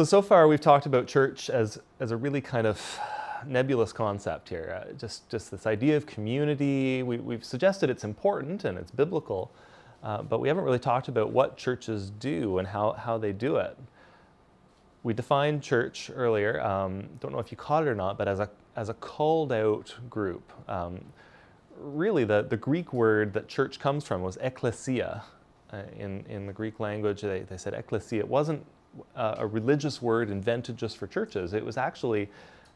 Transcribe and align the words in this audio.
So, 0.00 0.04
so 0.04 0.22
far 0.22 0.48
we've 0.48 0.62
talked 0.62 0.86
about 0.86 1.06
church 1.06 1.50
as, 1.50 1.78
as 1.98 2.10
a 2.10 2.16
really 2.16 2.40
kind 2.40 2.66
of 2.66 2.98
nebulous 3.46 3.92
concept 3.92 4.48
here. 4.48 4.82
Uh, 4.82 4.94
just, 4.94 5.28
just 5.28 5.50
this 5.50 5.66
idea 5.66 5.94
of 5.94 6.06
community. 6.06 7.02
We, 7.02 7.18
we've 7.18 7.44
suggested 7.44 7.90
it's 7.90 8.02
important 8.02 8.64
and 8.64 8.78
it's 8.78 8.90
biblical, 8.90 9.52
uh, 10.02 10.22
but 10.22 10.40
we 10.40 10.48
haven't 10.48 10.64
really 10.64 10.78
talked 10.78 11.08
about 11.08 11.32
what 11.32 11.58
churches 11.58 12.08
do 12.08 12.56
and 12.56 12.68
how, 12.68 12.92
how 12.92 13.18
they 13.18 13.32
do 13.32 13.56
it. 13.56 13.76
We 15.02 15.12
defined 15.12 15.62
church 15.62 16.10
earlier, 16.14 16.62
um, 16.62 17.06
don't 17.20 17.32
know 17.32 17.38
if 17.38 17.50
you 17.50 17.58
caught 17.58 17.82
it 17.82 17.90
or 17.90 17.94
not, 17.94 18.16
but 18.16 18.26
as 18.26 18.40
a, 18.40 18.48
as 18.76 18.88
a 18.88 18.94
called 18.94 19.52
out 19.52 19.94
group. 20.08 20.50
Um, 20.66 21.04
really, 21.78 22.24
the, 22.24 22.40
the 22.40 22.56
Greek 22.56 22.94
word 22.94 23.34
that 23.34 23.48
church 23.48 23.78
comes 23.78 24.06
from 24.06 24.22
was 24.22 24.38
ekklesia. 24.38 25.24
Uh, 25.70 25.82
in, 25.98 26.24
in 26.26 26.46
the 26.46 26.54
Greek 26.54 26.80
language, 26.80 27.20
they, 27.20 27.40
they 27.40 27.58
said 27.58 27.74
ekklesia. 27.74 28.18
It 28.20 28.28
wasn't 28.28 28.64
uh, 29.14 29.36
a 29.38 29.46
religious 29.46 30.02
word 30.02 30.30
invented 30.30 30.76
just 30.76 30.98
for 30.98 31.06
churches. 31.06 31.52
It 31.52 31.64
was 31.64 31.76
actually 31.76 32.28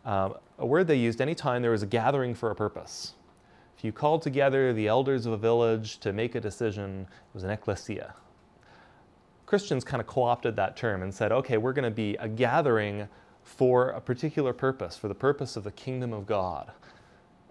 um, 0.04 0.34
a 0.58 0.66
word 0.66 0.86
they 0.86 0.96
used 0.96 1.20
anytime 1.20 1.62
there 1.62 1.70
was 1.70 1.82
a 1.82 1.86
gathering 1.86 2.34
for 2.34 2.50
a 2.50 2.54
purpose. 2.54 3.14
If 3.76 3.84
you 3.84 3.92
called 3.92 4.22
together 4.22 4.72
the 4.72 4.86
elders 4.86 5.26
of 5.26 5.32
a 5.32 5.36
village 5.36 5.98
to 5.98 6.12
make 6.12 6.34
a 6.34 6.40
decision, 6.40 7.02
it 7.10 7.34
was 7.34 7.44
an 7.44 7.50
ecclesia. 7.50 8.14
Christians 9.46 9.84
kind 9.84 10.00
of 10.00 10.06
co 10.06 10.22
opted 10.22 10.56
that 10.56 10.76
term 10.76 11.02
and 11.02 11.12
said, 11.12 11.32
okay, 11.32 11.58
we're 11.58 11.72
going 11.72 11.84
to 11.84 11.90
be 11.90 12.14
a 12.16 12.28
gathering 12.28 13.08
for 13.42 13.90
a 13.90 14.00
particular 14.00 14.52
purpose, 14.52 14.96
for 14.96 15.08
the 15.08 15.14
purpose 15.14 15.56
of 15.56 15.64
the 15.64 15.72
kingdom 15.72 16.12
of 16.12 16.26
God. 16.26 16.72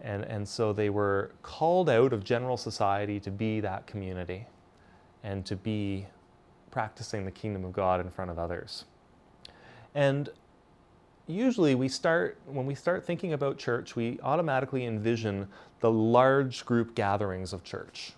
And, 0.02 0.24
and 0.24 0.48
so 0.48 0.74
they 0.74 0.90
were 0.90 1.32
called 1.44 1.90
out 1.90 2.12
of 2.12 2.24
general 2.24 2.58
society 2.58 3.20
to 3.22 3.32
be 3.32 3.60
that 3.62 3.86
community 3.88 4.48
and 5.24 5.46
to 5.46 5.56
be 5.56 6.08
practicing 6.74 7.24
the 7.24 7.32
kingdom 7.32 7.64
of 7.64 7.72
God 7.72 8.02
in 8.02 8.10
front 8.10 8.32
of 8.32 8.40
others. 8.40 8.86
And 9.94 10.30
usually 11.28 11.76
we 11.76 11.88
start, 11.88 12.40
when 12.48 12.66
we 12.66 12.74
start 12.74 13.06
thinking 13.06 13.34
about 13.34 13.60
church, 13.60 13.96
we 13.96 14.20
automatically 14.24 14.86
envision 14.86 15.48
the 15.82 15.92
large 15.92 16.66
group 16.66 16.96
gatherings 16.96 17.54
of 17.54 17.64
church. 17.64 18.14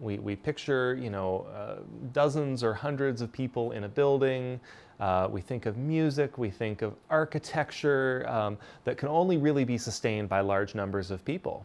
We, 0.00 0.18
we 0.18 0.34
picture, 0.34 0.98
you 1.00 1.08
know, 1.10 1.46
uh, 1.54 1.82
dozens 2.12 2.64
or 2.64 2.74
hundreds 2.74 3.22
of 3.22 3.30
people 3.30 3.70
in 3.70 3.84
a 3.84 3.88
building. 3.88 4.58
Uh, 4.98 5.28
we 5.30 5.40
think 5.40 5.66
of 5.66 5.76
music, 5.76 6.36
we 6.36 6.50
think 6.50 6.82
of 6.82 6.94
architecture 7.10 8.26
um, 8.28 8.58
that 8.82 8.98
can 8.98 9.08
only 9.08 9.36
really 9.36 9.64
be 9.64 9.78
sustained 9.78 10.28
by 10.28 10.40
large 10.40 10.74
numbers 10.74 11.12
of 11.12 11.24
people. 11.24 11.64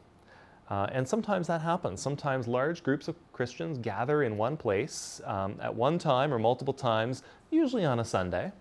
Uh, 0.69 0.87
and 0.91 1.07
sometimes 1.07 1.47
that 1.47 1.61
happens. 1.61 2.01
Sometimes 2.01 2.47
large 2.47 2.81
groups 2.81 3.07
of 3.07 3.15
Christians 3.33 3.77
gather 3.77 4.23
in 4.23 4.35
one 4.37 4.57
place 4.57 5.21
um, 5.25 5.57
at 5.61 5.73
one 5.73 5.99
time 5.99 6.33
or 6.33 6.39
multiple 6.39 6.73
times, 6.73 7.21
usually 7.51 7.85
on 7.85 7.99
a 7.99 8.05
Sunday, 8.05 8.51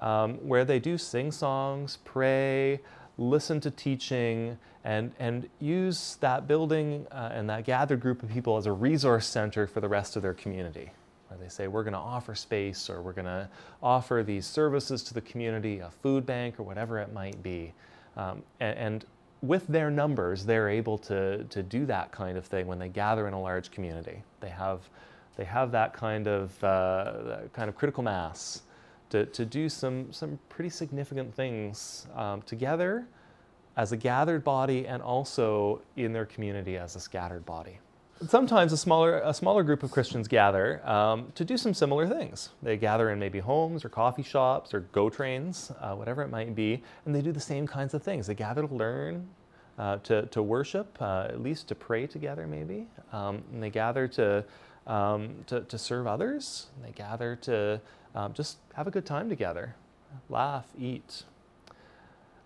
um, 0.00 0.34
where 0.46 0.64
they 0.64 0.78
do 0.78 0.96
sing 0.96 1.32
songs, 1.32 1.98
pray, 2.04 2.80
listen 3.18 3.60
to 3.60 3.70
teaching, 3.70 4.56
and, 4.84 5.12
and 5.18 5.48
use 5.58 6.16
that 6.20 6.46
building 6.46 7.06
uh, 7.10 7.30
and 7.32 7.50
that 7.50 7.64
gathered 7.64 8.00
group 8.00 8.22
of 8.22 8.30
people 8.30 8.56
as 8.56 8.66
a 8.66 8.72
resource 8.72 9.26
center 9.26 9.66
for 9.66 9.80
the 9.80 9.88
rest 9.88 10.16
of 10.16 10.22
their 10.22 10.34
community. 10.34 10.90
Where 11.28 11.38
they 11.38 11.48
say, 11.48 11.68
we're 11.68 11.84
going 11.84 11.94
to 11.94 11.98
offer 11.98 12.34
space 12.34 12.88
or 12.88 13.02
we're 13.02 13.12
going 13.12 13.26
to 13.26 13.48
offer 13.82 14.22
these 14.24 14.46
services 14.46 15.02
to 15.04 15.14
the 15.14 15.20
community, 15.20 15.80
a 15.80 15.90
food 15.90 16.24
bank 16.26 16.58
or 16.58 16.62
whatever 16.62 16.98
it 16.98 17.12
might 17.12 17.42
be. 17.42 17.72
Um, 18.16 18.42
and, 18.58 18.78
and 18.78 19.04
with 19.42 19.66
their 19.66 19.90
numbers, 19.90 20.44
they're 20.44 20.68
able 20.68 20.98
to, 20.98 21.44
to 21.44 21.62
do 21.62 21.86
that 21.86 22.12
kind 22.12 22.36
of 22.36 22.44
thing 22.44 22.66
when 22.66 22.78
they 22.78 22.88
gather 22.88 23.26
in 23.26 23.32
a 23.32 23.40
large 23.40 23.70
community. 23.70 24.22
They 24.40 24.50
have, 24.50 24.80
they 25.36 25.44
have 25.44 25.72
that 25.72 25.92
kind 25.94 26.28
of, 26.28 26.62
uh, 26.62 27.38
kind 27.52 27.68
of 27.68 27.74
critical 27.74 28.02
mass 28.02 28.62
to, 29.10 29.26
to 29.26 29.44
do 29.44 29.68
some, 29.68 30.12
some 30.12 30.38
pretty 30.48 30.70
significant 30.70 31.34
things 31.34 32.06
um, 32.14 32.42
together 32.42 33.06
as 33.76 33.92
a 33.92 33.96
gathered 33.96 34.44
body 34.44 34.86
and 34.86 35.02
also 35.02 35.80
in 35.96 36.12
their 36.12 36.26
community 36.26 36.76
as 36.76 36.96
a 36.96 37.00
scattered 37.00 37.46
body. 37.46 37.78
Sometimes 38.28 38.70
a 38.74 38.76
smaller, 38.76 39.20
a 39.24 39.32
smaller 39.32 39.62
group 39.62 39.82
of 39.82 39.90
Christians 39.90 40.28
gather 40.28 40.86
um, 40.86 41.32
to 41.36 41.42
do 41.42 41.56
some 41.56 41.72
similar 41.72 42.06
things. 42.06 42.50
They 42.62 42.76
gather 42.76 43.08
in 43.10 43.18
maybe 43.18 43.38
homes 43.38 43.82
or 43.82 43.88
coffee 43.88 44.22
shops 44.22 44.74
or 44.74 44.80
go 44.80 45.08
trains, 45.08 45.72
uh, 45.80 45.94
whatever 45.94 46.20
it 46.20 46.28
might 46.28 46.54
be, 46.54 46.82
and 47.06 47.14
they 47.14 47.22
do 47.22 47.32
the 47.32 47.40
same 47.40 47.66
kinds 47.66 47.94
of 47.94 48.02
things. 48.02 48.26
They 48.26 48.34
gather 48.34 48.66
to 48.66 48.74
learn, 48.74 49.26
uh, 49.78 49.96
to, 50.02 50.26
to 50.26 50.42
worship, 50.42 50.98
uh, 51.00 51.28
at 51.30 51.40
least 51.40 51.68
to 51.68 51.74
pray 51.74 52.06
together, 52.06 52.46
maybe. 52.46 52.86
Um, 53.10 53.42
and 53.54 53.62
they 53.62 53.70
gather 53.70 54.06
to, 54.08 54.44
um, 54.86 55.36
to, 55.46 55.62
to, 55.62 55.78
serve 55.78 56.06
others. 56.06 56.66
They 56.82 56.92
gather 56.92 57.36
to 57.36 57.80
um, 58.14 58.34
just 58.34 58.58
have 58.74 58.86
a 58.86 58.90
good 58.90 59.06
time 59.06 59.30
together, 59.30 59.74
laugh, 60.28 60.66
eat. 60.78 61.22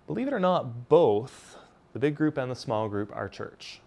Believe 0.07 0.29
it 0.29 0.35
or 0.35 0.41
not, 0.41 0.89
both 0.89 1.57
the 1.93 1.99
big 1.99 2.15
group 2.15 2.39
and 2.39 2.49
the 2.49 2.57
small 2.57 2.89
group 2.89 3.11
are 3.13 3.29
church. 3.29 3.81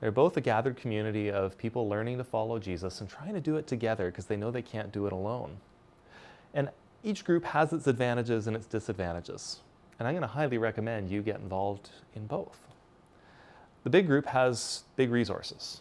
They're 0.00 0.12
both 0.12 0.36
a 0.36 0.40
gathered 0.40 0.76
community 0.76 1.30
of 1.30 1.56
people 1.56 1.88
learning 1.88 2.18
to 2.18 2.24
follow 2.24 2.58
Jesus 2.58 3.00
and 3.00 3.08
trying 3.08 3.34
to 3.34 3.40
do 3.40 3.56
it 3.56 3.66
together 3.66 4.10
because 4.10 4.26
they 4.26 4.36
know 4.36 4.50
they 4.50 4.62
can't 4.62 4.92
do 4.92 5.06
it 5.06 5.12
alone. 5.12 5.56
And 6.52 6.68
each 7.02 7.24
group 7.24 7.44
has 7.44 7.72
its 7.72 7.86
advantages 7.86 8.46
and 8.46 8.56
its 8.56 8.66
disadvantages. 8.66 9.60
And 9.98 10.06
I'm 10.06 10.14
going 10.14 10.22
to 10.22 10.28
highly 10.28 10.58
recommend 10.58 11.10
you 11.10 11.22
get 11.22 11.36
involved 11.36 11.90
in 12.14 12.26
both. 12.26 12.58
The 13.84 13.90
big 13.90 14.06
group 14.06 14.26
has 14.26 14.82
big 14.96 15.10
resources. 15.10 15.80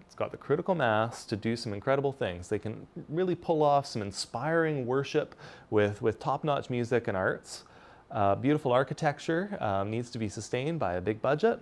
It's 0.00 0.14
got 0.14 0.30
the 0.30 0.36
critical 0.36 0.74
mass 0.74 1.24
to 1.24 1.36
do 1.36 1.56
some 1.56 1.72
incredible 1.72 2.12
things. 2.12 2.48
They 2.48 2.58
can 2.58 2.86
really 3.08 3.34
pull 3.34 3.62
off 3.62 3.86
some 3.86 4.02
inspiring 4.02 4.86
worship 4.86 5.34
with, 5.70 6.00
with 6.00 6.20
top 6.20 6.44
notch 6.44 6.70
music 6.70 7.08
and 7.08 7.16
arts. 7.16 7.64
Uh, 8.10 8.36
beautiful 8.36 8.70
architecture 8.70 9.56
um, 9.60 9.90
needs 9.90 10.10
to 10.10 10.18
be 10.18 10.28
sustained 10.28 10.78
by 10.78 10.94
a 10.94 11.00
big 11.00 11.20
budget. 11.20 11.58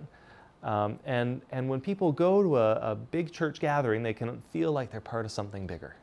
Um, 0.64 0.98
and, 1.04 1.42
and 1.52 1.68
when 1.68 1.80
people 1.80 2.10
go 2.10 2.42
to 2.42 2.56
a, 2.56 2.72
a, 2.92 2.94
big 2.94 3.30
church 3.30 3.60
gathering, 3.60 4.02
they 4.02 4.14
can 4.14 4.42
feel 4.50 4.72
like 4.72 4.90
they're 4.90 5.00
part 5.00 5.26
of 5.26 5.30
something 5.30 5.66
bigger. 5.66 5.94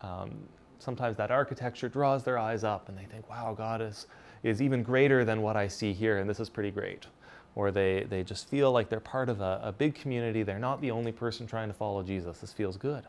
Um, 0.00 0.38
sometimes 0.78 1.16
that 1.16 1.32
architecture 1.32 1.88
draws 1.88 2.22
their 2.22 2.38
eyes 2.38 2.62
up 2.62 2.88
and 2.88 2.96
they 2.96 3.04
think, 3.04 3.28
wow, 3.28 3.52
God 3.58 3.82
is, 3.82 4.06
is 4.44 4.62
even 4.62 4.84
greater 4.84 5.24
than 5.24 5.42
what 5.42 5.56
I 5.56 5.66
see 5.66 5.92
here, 5.92 6.18
and 6.18 6.30
this 6.30 6.38
is 6.38 6.48
pretty 6.48 6.70
great. 6.70 7.06
Or 7.56 7.72
they, 7.72 8.04
they 8.08 8.22
just 8.22 8.48
feel 8.48 8.70
like 8.70 8.88
they're 8.88 9.00
part 9.00 9.28
of 9.28 9.40
a, 9.40 9.60
a 9.64 9.72
big 9.72 9.96
community. 9.96 10.44
They're 10.44 10.60
not 10.60 10.80
the 10.80 10.92
only 10.92 11.10
person 11.10 11.44
trying 11.44 11.66
to 11.66 11.74
follow 11.74 12.04
Jesus. 12.04 12.38
This 12.38 12.52
feels 12.52 12.76
good. 12.76 13.02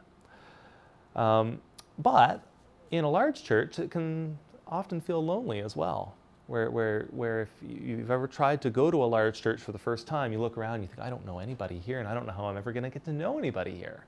Um, 1.16 1.62
but 2.00 2.42
in 2.90 3.04
a 3.04 3.10
large 3.10 3.44
church, 3.44 3.78
it 3.78 3.92
can 3.92 4.40
often 4.66 5.00
feel 5.00 5.24
lonely 5.24 5.60
as 5.60 5.76
well 5.76 6.16
where, 6.48 6.72
where, 6.72 7.08
where 7.12 7.42
if 7.42 7.50
you've 7.62 8.10
ever 8.10 8.28
tried 8.28 8.62
to 8.62 8.70
go 8.70 8.90
to 8.90 9.04
a 9.04 9.06
large 9.06 9.42
church 9.42 9.62
for 9.62 9.74
the 9.74 9.78
first 9.78 10.08
time, 10.08 10.32
you 10.32 10.40
look 10.40 10.58
around 10.58 10.76
and 10.76 10.84
you 10.84 10.88
think, 10.88 11.02
I 11.02 11.10
don't 11.10 11.26
know 11.26 11.40
anybody 11.40 11.78
here, 11.78 12.00
and 12.00 12.08
I 12.08 12.14
don't 12.14 12.26
know 12.26 12.34
how 12.34 12.46
I'm 12.46 12.58
ever 12.58 12.72
going 12.72 12.84
to 12.84 12.90
get 12.90 13.06
to 13.06 13.12
know 13.12 13.38
anybody 13.38 13.76
here. 13.76 14.06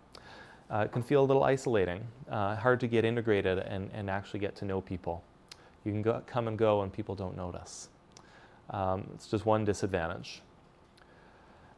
Uh, 0.71 0.83
it 0.85 0.91
can 0.91 1.03
feel 1.03 1.21
a 1.21 1.25
little 1.25 1.43
isolating, 1.43 2.01
uh, 2.29 2.55
hard 2.55 2.79
to 2.79 2.87
get 2.87 3.03
integrated 3.03 3.59
and, 3.59 3.89
and 3.93 4.09
actually 4.09 4.39
get 4.39 4.55
to 4.57 4.65
know 4.65 4.81
people. 4.81 5.23
You 5.83 5.91
can 5.91 6.01
go, 6.01 6.21
come 6.25 6.47
and 6.47 6.57
go 6.57 6.81
and 6.81 6.93
people 6.93 7.15
don't 7.15 7.35
notice. 7.35 7.89
Um, 8.69 9.07
it's 9.15 9.27
just 9.27 9.45
one 9.45 9.65
disadvantage. 9.65 10.41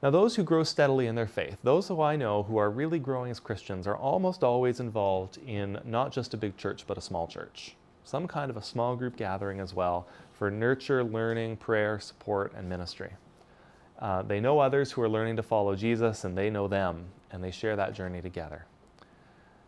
Now, 0.03 0.09
those 0.09 0.35
who 0.35 0.43
grow 0.43 0.63
steadily 0.63 1.07
in 1.07 1.15
their 1.15 1.27
faith, 1.27 1.59
those 1.63 1.87
who 1.87 2.01
I 2.01 2.15
know 2.15 2.43
who 2.43 2.57
are 2.57 2.69
really 2.69 2.97
growing 2.99 3.29
as 3.29 3.39
Christians, 3.39 3.85
are 3.85 3.95
almost 3.95 4.43
always 4.43 4.79
involved 4.79 5.37
in 5.45 5.79
not 5.85 6.11
just 6.11 6.33
a 6.33 6.37
big 6.37 6.57
church, 6.57 6.85
but 6.87 6.97
a 6.97 7.01
small 7.01 7.27
church. 7.27 7.75
Some 8.03 8.27
kind 8.27 8.49
of 8.49 8.57
a 8.57 8.61
small 8.61 8.95
group 8.95 9.15
gathering 9.15 9.59
as 9.59 9.73
well, 9.73 10.07
for 10.33 10.49
nurture, 10.49 11.03
learning, 11.03 11.57
prayer, 11.57 11.99
support, 11.99 12.53
and 12.55 12.67
ministry. 12.67 13.11
Uh, 13.99 14.23
they 14.23 14.39
know 14.39 14.59
others 14.59 14.91
who 14.91 15.01
are 15.01 15.09
learning 15.09 15.35
to 15.35 15.43
follow 15.43 15.75
Jesus, 15.75 16.23
and 16.23 16.37
they 16.37 16.49
know 16.49 16.67
them, 16.67 17.05
and 17.31 17.43
they 17.43 17.51
share 17.51 17.75
that 17.75 17.93
journey 17.93 18.21
together. 18.21 18.65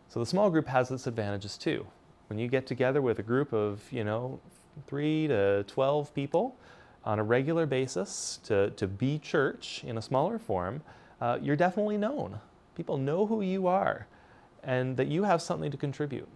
So 0.08 0.20
the 0.20 0.26
small 0.26 0.50
group 0.50 0.66
has 0.66 0.90
its 0.90 1.06
advantages 1.06 1.56
too. 1.56 1.86
When 2.28 2.38
you 2.38 2.48
get 2.48 2.66
together 2.66 3.02
with 3.02 3.18
a 3.18 3.22
group 3.22 3.52
of, 3.52 3.82
you 3.92 4.04
know, 4.04 4.40
three 4.86 5.28
to 5.28 5.64
12 5.64 6.14
people 6.14 6.56
on 7.04 7.18
a 7.18 7.22
regular 7.22 7.66
basis 7.66 8.40
to, 8.44 8.70
to 8.70 8.86
be 8.86 9.18
church 9.18 9.82
in 9.84 9.98
a 9.98 10.02
smaller 10.02 10.38
form, 10.38 10.82
uh, 11.20 11.38
you're 11.40 11.56
definitely 11.56 11.96
known. 11.96 12.40
People 12.76 12.96
know 12.96 13.26
who 13.26 13.40
you 13.40 13.66
are 13.66 14.06
and 14.62 14.96
that 14.96 15.08
you 15.08 15.24
have 15.24 15.42
something 15.42 15.70
to 15.70 15.76
contribute. 15.76 16.28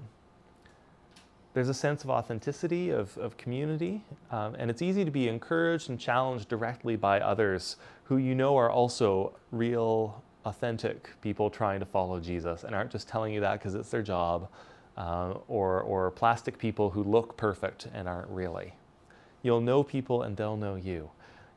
There's 1.55 1.69
a 1.69 1.75
sense 1.75 2.05
of 2.05 2.11
authenticity, 2.11 2.91
of, 2.91 3.17
of 3.19 3.37
community, 3.37 4.05
um, 4.31 4.55
and 4.59 4.71
it's 4.71 4.83
easy 4.83 5.05
to 5.05 5.11
be 5.11 5.29
encouraged 5.29 5.89
and 5.89 5.99
challenged 5.99 6.49
directly 6.49 6.95
by 6.95 7.21
others 7.21 7.77
who 8.05 8.19
you 8.19 8.35
know 8.35 8.57
are 8.57 8.71
also 8.71 9.33
real, 9.51 10.23
authentic 10.45 11.11
people 11.21 11.51
trying 11.51 11.81
to 11.81 11.87
follow 11.87 12.21
Jesus 12.21 12.65
and 12.65 12.75
aren't 12.75 12.91
just 12.91 13.09
telling 13.09 13.33
you 13.33 13.41
that 13.41 13.59
because 13.59 13.75
it's 13.75 13.91
their 13.91 14.03
job, 14.03 14.49
uh, 14.97 15.35
or, 15.49 15.81
or 15.83 16.11
plastic 16.11 16.59
people 16.59 16.91
who 16.91 17.03
look 17.03 17.37
perfect 17.37 17.89
and 17.95 18.09
aren't 18.09 18.29
really. 18.29 18.75
You'll 19.43 19.61
know 19.61 19.83
people 19.83 20.23
and 20.23 20.37
they'll 20.37 20.57
know 20.57 20.75
you. 20.75 21.11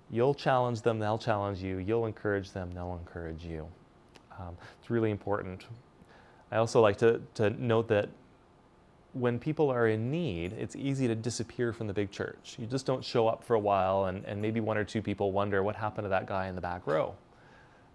You'll 0.10 0.34
challenge 0.34 0.82
them, 0.82 1.00
they'll 1.00 1.18
challenge 1.18 1.60
you. 1.60 1.78
You'll 1.78 2.06
encourage 2.06 2.52
them, 2.52 2.72
they'll 2.74 2.98
encourage 3.00 3.44
you. 3.44 3.68
Um, 4.40 4.58
it's 4.80 4.90
really 4.90 5.12
important. 5.12 5.66
I 6.52 6.58
also 6.58 6.82
like 6.82 6.98
to, 6.98 7.22
to 7.36 7.50
note 7.52 7.88
that 7.90 8.10
when 9.14 9.40
people 9.40 9.70
are 9.70 9.88
in 9.88 10.10
need, 10.10 10.54
it's 10.54 10.76
easy 10.76 11.08
to 11.08 11.16
disappear 11.16 11.74
from 11.74 11.88
the 11.88 11.94
big 11.94 12.12
church. 12.12 12.56
You 12.58 12.66
just 12.66 12.86
don't 12.86 13.04
show 13.04 13.28
up 13.28 13.44
for 13.44 13.56
a 13.56 13.60
while, 13.60 14.06
and, 14.06 14.24
and 14.26 14.42
maybe 14.42 14.60
one 14.60 14.78
or 14.78 14.84
two 14.84 15.02
people 15.02 15.32
wonder 15.32 15.64
what 15.64 15.76
happened 15.76 16.06
to 16.06 16.10
that 16.10 16.28
guy 16.28 16.48
in 16.48 16.56
the 16.56 16.62
back 16.62 16.88
row. 16.88 17.16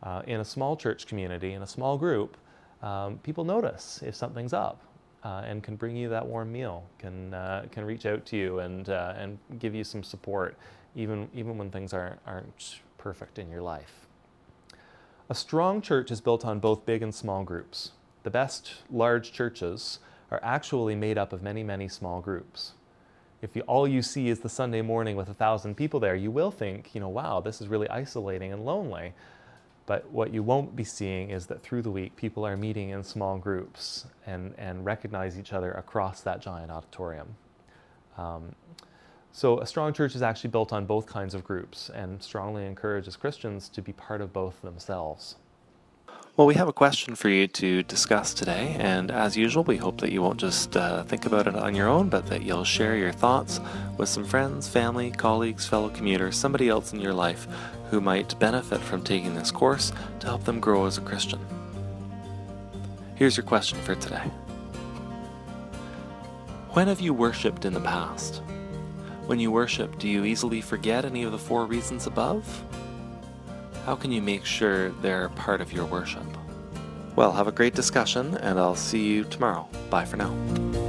Uh, 0.02 0.22
in 0.26 0.40
a 0.40 0.44
small 0.44 0.76
church 0.76 1.06
community, 1.06 1.54
in 1.54 1.62
a 1.62 1.66
small 1.66 1.96
group, 1.96 2.36
um, 2.82 3.18
people 3.18 3.44
notice 3.44 4.02
if 4.04 4.14
something's 4.14 4.52
up 4.52 4.82
uh, 5.24 5.42
and 5.46 5.62
can 5.62 5.74
bring 5.74 5.96
you 5.96 6.10
that 6.10 6.26
warm 6.26 6.52
meal, 6.52 6.84
can, 6.98 7.32
uh, 7.32 7.64
can 7.72 7.84
reach 7.84 8.04
out 8.04 8.26
to 8.26 8.36
you 8.36 8.58
and, 8.58 8.90
uh, 8.90 9.14
and 9.16 9.38
give 9.58 9.74
you 9.74 9.84
some 9.84 10.02
support, 10.02 10.56
even, 10.94 11.28
even 11.34 11.56
when 11.56 11.70
things 11.70 11.94
aren't, 11.94 12.20
aren't 12.26 12.80
perfect 12.98 13.38
in 13.38 13.50
your 13.50 13.62
life. 13.62 14.06
A 15.30 15.34
strong 15.34 15.80
church 15.80 16.10
is 16.10 16.20
built 16.20 16.44
on 16.44 16.60
both 16.60 16.84
big 16.84 17.02
and 17.02 17.14
small 17.14 17.42
groups. 17.42 17.92
The 18.22 18.30
best 18.30 18.74
large 18.90 19.32
churches 19.32 19.98
are 20.30 20.40
actually 20.42 20.94
made 20.94 21.18
up 21.18 21.32
of 21.32 21.42
many, 21.42 21.62
many 21.62 21.88
small 21.88 22.20
groups. 22.20 22.72
If 23.42 23.54
you, 23.54 23.62
all 23.62 23.86
you 23.86 24.02
see 24.02 24.28
is 24.28 24.40
the 24.40 24.48
Sunday 24.48 24.82
morning 24.82 25.16
with 25.16 25.28
a 25.28 25.34
thousand 25.34 25.76
people 25.76 26.00
there, 26.00 26.16
you 26.16 26.30
will 26.30 26.50
think, 26.50 26.94
you 26.94 27.00
know, 27.00 27.08
wow, 27.08 27.40
this 27.40 27.60
is 27.60 27.68
really 27.68 27.88
isolating 27.88 28.52
and 28.52 28.64
lonely. 28.64 29.12
But 29.84 30.10
what 30.10 30.34
you 30.34 30.42
won't 30.42 30.74
be 30.74 30.82
seeing 30.82 31.30
is 31.30 31.46
that 31.46 31.62
through 31.62 31.82
the 31.82 31.90
week, 31.90 32.16
people 32.16 32.44
are 32.44 32.56
meeting 32.56 32.90
in 32.90 33.04
small 33.04 33.38
groups 33.38 34.06
and, 34.26 34.52
and 34.58 34.84
recognize 34.84 35.38
each 35.38 35.52
other 35.52 35.70
across 35.72 36.22
that 36.22 36.40
giant 36.40 36.72
auditorium. 36.72 37.36
Um, 38.18 38.56
so 39.30 39.60
a 39.60 39.66
strong 39.66 39.92
church 39.92 40.16
is 40.16 40.22
actually 40.22 40.50
built 40.50 40.72
on 40.72 40.86
both 40.86 41.06
kinds 41.06 41.34
of 41.34 41.44
groups 41.44 41.90
and 41.90 42.20
strongly 42.22 42.66
encourages 42.66 43.16
Christians 43.16 43.68
to 43.68 43.82
be 43.82 43.92
part 43.92 44.20
of 44.22 44.32
both 44.32 44.60
themselves. 44.62 45.36
Well, 46.36 46.46
we 46.46 46.54
have 46.56 46.68
a 46.68 46.72
question 46.74 47.14
for 47.14 47.30
you 47.30 47.46
to 47.48 47.82
discuss 47.84 48.34
today, 48.34 48.76
and 48.78 49.10
as 49.10 49.38
usual, 49.38 49.64
we 49.64 49.78
hope 49.78 50.02
that 50.02 50.12
you 50.12 50.20
won't 50.20 50.38
just 50.38 50.76
uh, 50.76 51.02
think 51.04 51.24
about 51.24 51.46
it 51.46 51.56
on 51.56 51.74
your 51.74 51.88
own, 51.88 52.10
but 52.10 52.26
that 52.26 52.42
you'll 52.42 52.62
share 52.62 52.94
your 52.94 53.10
thoughts 53.10 53.58
with 53.96 54.10
some 54.10 54.22
friends, 54.22 54.68
family, 54.68 55.10
colleagues, 55.10 55.66
fellow 55.66 55.88
commuters, 55.88 56.36
somebody 56.36 56.68
else 56.68 56.92
in 56.92 57.00
your 57.00 57.14
life 57.14 57.48
who 57.88 58.02
might 58.02 58.38
benefit 58.38 58.82
from 58.82 59.02
taking 59.02 59.34
this 59.34 59.50
course 59.50 59.92
to 60.20 60.26
help 60.26 60.44
them 60.44 60.60
grow 60.60 60.84
as 60.84 60.98
a 60.98 61.00
Christian. 61.00 61.40
Here's 63.14 63.38
your 63.38 63.46
question 63.46 63.80
for 63.80 63.94
today 63.94 64.30
When 66.72 66.88
have 66.88 67.00
you 67.00 67.14
worshipped 67.14 67.64
in 67.64 67.72
the 67.72 67.80
past? 67.80 68.42
When 69.24 69.40
you 69.40 69.50
worship, 69.50 69.98
do 69.98 70.06
you 70.06 70.26
easily 70.26 70.60
forget 70.60 71.06
any 71.06 71.22
of 71.22 71.32
the 71.32 71.38
four 71.38 71.64
reasons 71.64 72.06
above? 72.06 72.46
How 73.86 73.94
can 73.94 74.10
you 74.10 74.20
make 74.20 74.44
sure 74.44 74.90
they're 75.00 75.28
part 75.28 75.60
of 75.60 75.72
your 75.72 75.86
worship? 75.86 76.26
Well, 77.14 77.30
have 77.30 77.46
a 77.46 77.52
great 77.52 77.76
discussion, 77.76 78.36
and 78.38 78.58
I'll 78.58 78.74
see 78.74 79.06
you 79.06 79.22
tomorrow. 79.22 79.68
Bye 79.90 80.04
for 80.04 80.16
now. 80.16 80.85